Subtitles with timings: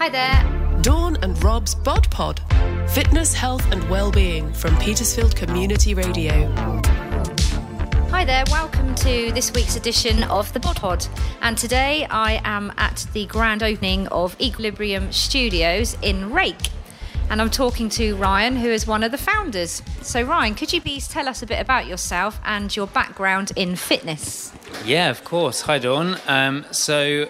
[0.00, 0.80] Hi there.
[0.80, 2.40] Dawn and Rob's Bod Pod.
[2.90, 6.46] Fitness, health, and well-being from Petersfield Community Radio.
[8.12, 11.04] Hi there, welcome to this week's edition of the Bod Pod.
[11.42, 16.70] And today I am at the grand opening of Equilibrium Studios in Rake.
[17.28, 19.82] And I'm talking to Ryan, who is one of the founders.
[20.02, 23.74] So, Ryan, could you please tell us a bit about yourself and your background in
[23.74, 24.52] fitness?
[24.84, 25.62] Yeah, of course.
[25.62, 26.18] Hi, Dawn.
[26.28, 27.26] Um, so,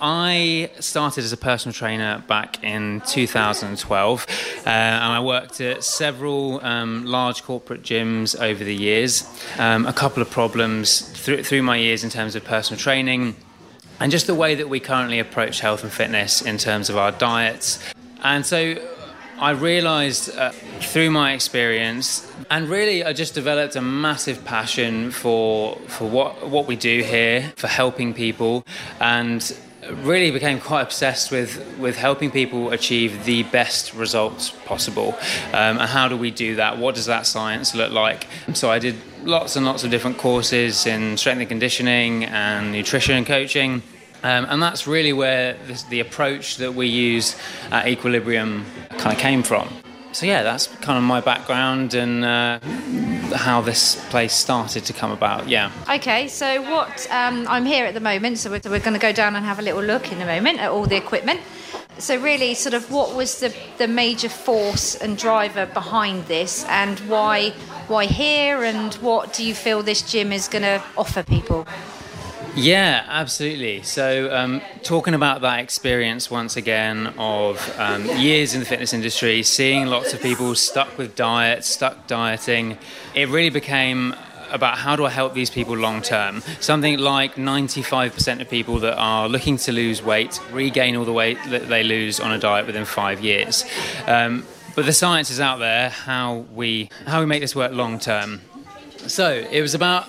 [0.00, 6.64] I started as a personal trainer back in 2012, uh, and I worked at several
[6.64, 9.28] um, large corporate gyms over the years.
[9.58, 13.36] Um, a couple of problems through, through my years in terms of personal training,
[13.98, 17.12] and just the way that we currently approach health and fitness in terms of our
[17.12, 17.78] diets.
[18.22, 18.76] And so
[19.38, 25.76] I realized uh, through my experience, and really, I just developed a massive passion for
[25.88, 28.64] for what what we do here, for helping people,
[28.98, 29.54] and
[29.92, 35.14] really became quite obsessed with with helping people achieve the best results possible.
[35.52, 36.78] Um, and how do we do that?
[36.78, 38.26] What does that science look like?
[38.54, 43.16] So I did lots and lots of different courses in strength and conditioning and nutrition
[43.16, 43.82] and coaching.
[44.22, 47.36] Um, and that's really where this, the approach that we use
[47.70, 48.66] at Equilibrium
[48.98, 49.68] kind of came from.
[50.12, 52.58] So, yeah, that's kind of my background and uh,
[53.32, 55.48] how this place started to come about.
[55.48, 55.70] Yeah.
[55.88, 59.12] Okay, so what um, I'm here at the moment, so we're, we're going to go
[59.12, 61.40] down and have a little look in a moment at all the equipment.
[61.98, 66.98] So, really, sort of what was the, the major force and driver behind this, and
[67.00, 67.50] why,
[67.88, 71.66] why here, and what do you feel this gym is going to offer people?
[72.56, 73.82] Yeah, absolutely.
[73.82, 79.42] So, um, talking about that experience once again of um, years in the fitness industry,
[79.44, 82.76] seeing lots of people stuck with diet, stuck dieting,
[83.14, 84.14] it really became
[84.50, 86.42] about how do I help these people long term.
[86.58, 91.38] Something like 95% of people that are looking to lose weight regain all the weight
[91.50, 93.64] that they lose on a diet within five years.
[94.06, 97.98] Um, but the science is out there how we how we make this work long
[97.98, 98.40] term.
[99.06, 100.08] So it was about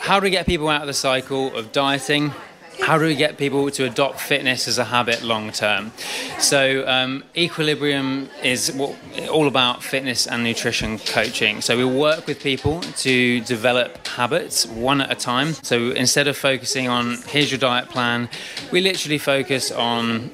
[0.00, 2.32] how do we get people out of the cycle of dieting?
[2.80, 5.92] How do we get people to adopt fitness as a habit long term?
[6.38, 8.78] So, um, Equilibrium is
[9.30, 11.62] all about fitness and nutrition coaching.
[11.62, 15.54] So, we work with people to develop habits one at a time.
[15.54, 18.28] So, instead of focusing on here's your diet plan,
[18.70, 20.30] we literally focus on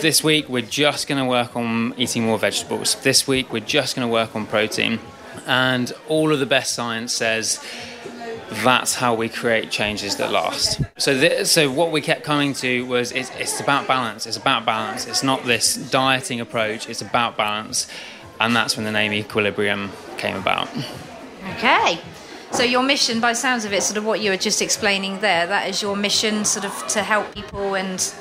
[0.00, 2.94] this week we're just going to work on eating more vegetables.
[3.02, 4.98] This week we're just going to work on protein.
[5.46, 7.62] And all of the best science says
[8.50, 10.80] that's how we create changes that last.
[10.98, 14.26] So, th- so what we kept coming to was it's, it's about balance.
[14.26, 15.06] It's about balance.
[15.06, 16.88] It's not this dieting approach.
[16.88, 17.88] It's about balance,
[18.40, 20.68] and that's when the name Equilibrium came about.
[21.56, 21.98] Okay.
[22.52, 25.46] So your mission, by sounds of it, sort of what you were just explaining there,
[25.46, 28.14] that is your mission, sort of to help people and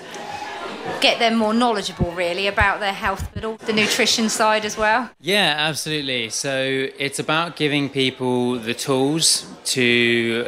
[0.99, 5.09] get them more knowledgeable really about their health but all the nutrition side as well
[5.21, 10.47] yeah absolutely so it's about giving people the tools to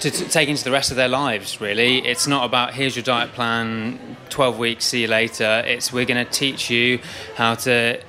[0.00, 3.32] to, take into the rest of their lives really it's not about here's your diet
[3.32, 6.98] plan 12 weeks see you later it's we're going to teach you
[7.36, 8.00] how to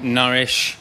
[0.00, 0.78] nourish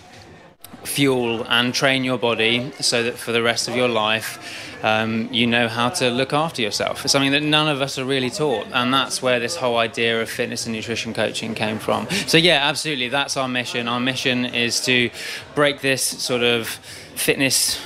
[0.83, 5.45] fuel and train your body so that for the rest of your life um, you
[5.47, 7.03] know how to look after yourself.
[7.03, 10.21] It's something that none of us are really taught, and that's where this whole idea
[10.21, 12.09] of fitness and nutrition coaching came from.
[12.27, 13.87] So, yeah, absolutely, that's our mission.
[13.87, 15.09] Our mission is to
[15.55, 16.79] break this sort of
[17.21, 17.79] fitness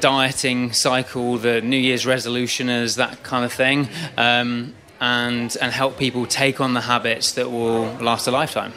[0.00, 3.88] dieting cycle, the New Year's resolutioners, that kind of thing.
[4.16, 8.72] Um, and, and help people take on the habits that will last a lifetime.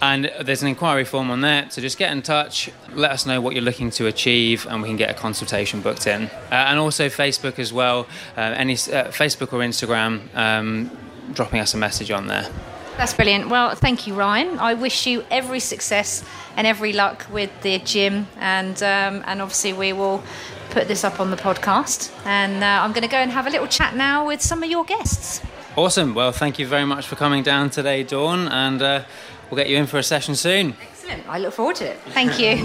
[0.00, 3.40] and there's an inquiry form on there, so just get in touch, let us know
[3.40, 6.24] what you're looking to achieve, and we can get a consultation booked in.
[6.24, 10.90] Uh, and also Facebook as well, uh, any uh, Facebook or Instagram, um,
[11.32, 12.48] dropping us a message on there.
[12.96, 13.48] That's brilliant.
[13.48, 14.58] Well, thank you, Ryan.
[14.58, 16.24] I wish you every success
[16.56, 20.22] and every luck with the gym, and um, and obviously we will
[20.70, 22.12] put this up on the podcast.
[22.24, 24.70] And uh, I'm going to go and have a little chat now with some of
[24.70, 25.40] your guests.
[25.76, 26.14] Awesome.
[26.14, 29.04] Well, thank you very much for coming down today, Dawn, and uh,
[29.50, 30.76] we'll get you in for a session soon.
[30.80, 31.28] Excellent.
[31.28, 31.98] I look forward to it.
[32.10, 32.62] Thank you.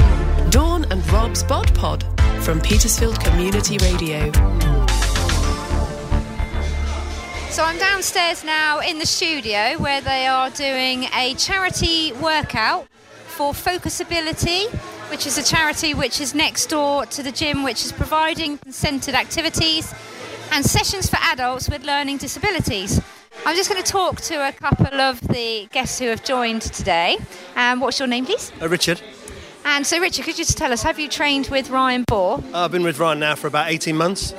[0.52, 2.04] Dawn and Rob's Bod Pod
[2.44, 4.79] from Petersfield Community Radio.
[7.60, 12.88] So I'm downstairs now in the studio where they are doing a charity workout
[13.28, 14.68] for Focus Ability,
[15.10, 19.14] which is a charity which is next door to the gym, which is providing centred
[19.14, 19.94] activities
[20.54, 23.02] and sessions for adults with learning disabilities.
[23.46, 27.18] I'm just going to talk to a couple of the guests who have joined today.
[27.58, 28.54] Um, what's your name, please?
[28.62, 29.02] Uh, Richard.
[29.66, 32.42] And so, Richard, could you just tell us, have you trained with Ryan Bohr?
[32.54, 34.34] I've been with Ryan now for about 18 months.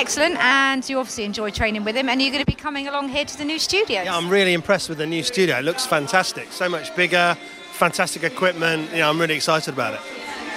[0.00, 3.10] Excellent, and you obviously enjoy training with him, and you're going to be coming along
[3.10, 4.00] here to the new studio.
[4.02, 5.58] Yeah, I'm really impressed with the new studio.
[5.58, 6.50] It looks fantastic.
[6.52, 7.36] So much bigger,
[7.72, 8.90] fantastic equipment.
[8.92, 10.00] You know, I'm really excited about it.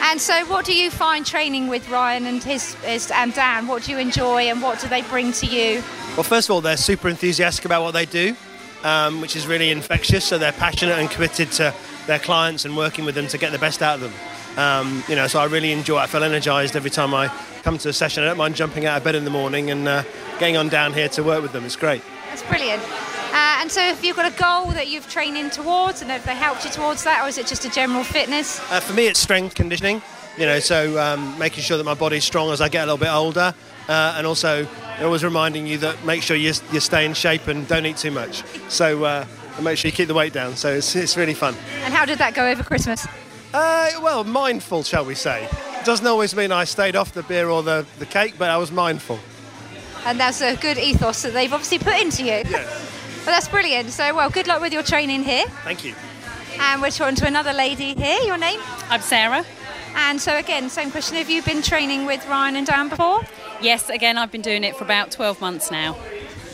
[0.03, 3.67] And so, what do you find training with Ryan and his, his and Dan?
[3.67, 5.83] What do you enjoy, and what do they bring to you?
[6.15, 8.37] Well, first of all, they're super enthusiastic about what they do,
[8.85, 10.23] um, which is really infectious.
[10.23, 11.73] So they're passionate and committed to
[12.07, 14.13] their clients and working with them to get the best out of them.
[14.57, 15.99] Um, you know, so I really enjoy.
[15.99, 16.03] it.
[16.03, 17.27] I feel energised every time I
[17.63, 18.23] come to a session.
[18.23, 20.03] I don't mind jumping out of bed in the morning and uh,
[20.39, 21.65] getting on down here to work with them.
[21.65, 22.01] It's great.
[22.29, 22.83] That's brilliant.
[23.33, 26.23] Uh, and so, have you got a goal that you've trained in towards, and have
[26.23, 28.59] they helped you towards that, or is it just a general fitness?
[28.71, 30.01] Uh, for me, it's strength conditioning.
[30.37, 32.97] You know, so um, making sure that my body's strong as I get a little
[32.97, 33.53] bit older,
[33.87, 34.67] uh, and also
[35.01, 38.11] always reminding you that make sure you, you stay in shape and don't eat too
[38.11, 38.43] much.
[38.69, 40.55] So uh, and make sure you keep the weight down.
[40.55, 41.55] So it's, it's really fun.
[41.83, 43.05] And how did that go over Christmas?
[43.53, 45.47] Uh, well, mindful, shall we say?
[45.85, 48.71] Doesn't always mean I stayed off the beer or the, the cake, but I was
[48.71, 49.19] mindful.
[50.05, 52.43] And that's a good ethos that they've obviously put into you.
[52.49, 52.89] Yes.
[53.23, 53.89] Well, that's brilliant.
[53.91, 55.45] So, well, good luck with your training here.
[55.63, 55.95] Thank you.
[56.59, 58.19] And we're talking to another lady here.
[58.23, 58.59] Your name?
[58.89, 59.45] I'm Sarah.
[59.95, 61.15] And so, again, same question.
[61.15, 63.21] Have you been training with Ryan and Dan before?
[63.61, 65.95] Yes, again, I've been doing it for about 12 months now.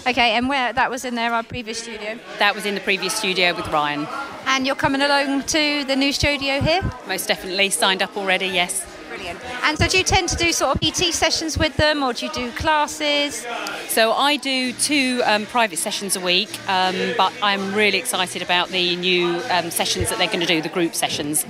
[0.07, 2.19] Okay, and where that was in their our previous studio.
[2.37, 4.07] That was in the previous studio with Ryan.
[4.51, 6.81] And you're coming along to the new studio here?
[7.07, 8.83] Most definitely signed up already, yes.
[9.07, 9.39] Brilliant.
[9.63, 12.25] And so, do you tend to do sort of PT sessions with them, or do
[12.25, 13.45] you do classes?
[13.89, 18.69] So I do two um, private sessions a week, um, but I'm really excited about
[18.69, 21.45] the new um, sessions that they're going to do, the group sessions.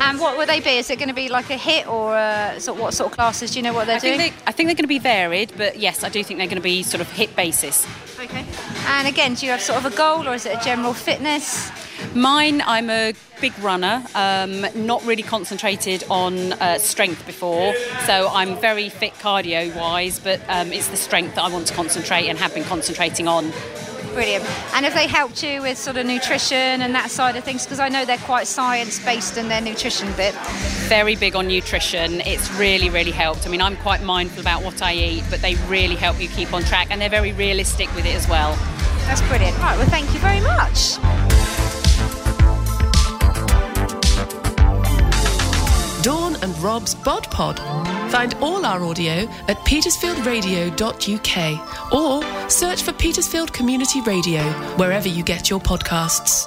[0.00, 0.70] And what will they be?
[0.70, 3.16] Is it going to be like a hit, or uh, sort of what sort of
[3.16, 3.52] classes?
[3.52, 4.18] Do you know what they're I doing?
[4.18, 6.48] think, they, I think they're going to be varied, but yes, I do think they're
[6.48, 7.86] going to be sort of hit basis.
[8.92, 11.70] And again, do you have sort of a goal, or is it a general fitness?
[12.14, 17.72] Mine, I'm a big runner, um, not really concentrated on uh, strength before,
[18.04, 21.74] so I'm very fit cardio wise, but um, it's the strength that I want to
[21.74, 23.52] concentrate and have been concentrating on.
[24.12, 24.44] Brilliant.
[24.74, 27.64] And have they helped you with sort of nutrition and that side of things?
[27.64, 30.34] Because I know they're quite science based in their nutrition bit.
[30.88, 32.20] Very big on nutrition.
[32.22, 33.46] It's really, really helped.
[33.46, 36.52] I mean, I'm quite mindful about what I eat, but they really help you keep
[36.52, 38.58] on track, and they're very realistic with it as well.
[39.10, 39.58] That's brilliant.
[39.58, 40.98] Right, well, thank you very much.
[46.04, 47.58] Dawn and Rob's Bod Pod.
[48.12, 54.44] Find all our audio at petersfieldradio.uk or search for Petersfield Community Radio
[54.76, 56.46] wherever you get your podcasts.